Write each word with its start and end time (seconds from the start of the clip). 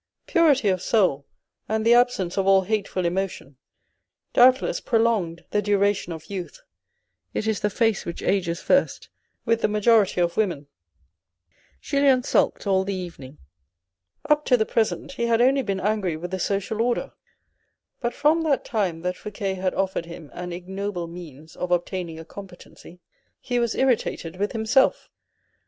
Purity 0.25 0.69
of 0.69 0.81
soul, 0.81 1.27
and 1.69 1.85
the 1.85 1.91
abseuce 1.93 2.35
of 2.35 2.47
all 2.47 2.63
hateful 2.63 3.05
emotion, 3.05 3.57
doubtless 4.33 4.81
prolong 4.81 5.37
the 5.51 5.61
duration 5.61 6.11
of 6.11 6.25
youth. 6.27 6.59
It 7.35 7.45
is 7.45 7.59
the 7.59 7.69
face 7.69 8.03
which 8.03 8.23
ages 8.23 8.59
first 8.61 9.09
with 9.45 9.61
the 9.61 9.67
majority 9.67 10.19
of 10.19 10.37
women. 10.37 10.65
Julien 11.81 12.23
sulked 12.23 12.65
all 12.65 12.83
the 12.83 12.95
evening. 12.95 13.37
Up 14.27 14.43
to 14.45 14.57
the 14.57 14.65
present 14.65 15.11
he 15.11 15.27
had 15.27 15.39
only 15.39 15.61
been 15.61 15.79
angry 15.79 16.17
with 16.17 16.31
the 16.31 16.39
social 16.39 16.81
order, 16.81 17.13
but 17.99 18.15
from 18.15 18.41
that 18.41 18.65
time 18.65 19.01
that 19.01 19.15
Fouque 19.17 19.37
had 19.55 19.75
offered 19.75 20.07
him 20.07 20.31
an 20.33 20.51
ignoble 20.51 21.05
means 21.05 21.55
of 21.55 21.69
obtaining 21.69 22.17
a 22.19 22.25
competency, 22.25 22.99
he 23.39 23.59
was 23.59 23.75
irritated 23.75 24.37
with 24.37 24.53
himself. 24.53 25.11